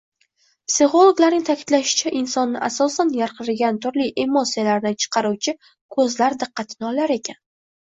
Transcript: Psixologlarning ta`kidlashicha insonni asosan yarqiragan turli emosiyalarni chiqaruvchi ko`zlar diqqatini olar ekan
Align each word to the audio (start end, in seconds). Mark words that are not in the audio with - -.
Psixologlarning 0.69 1.43
ta`kidlashicha 1.49 2.11
insonni 2.21 2.63
asosan 2.69 3.13
yarqiragan 3.19 3.79
turli 3.85 4.09
emosiyalarni 4.25 4.95
chiqaruvchi 5.05 5.57
ko`zlar 5.99 6.41
diqqatini 6.47 6.93
olar 6.93 7.17
ekan 7.21 7.43